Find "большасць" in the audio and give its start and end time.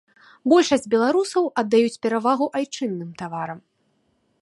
0.53-0.89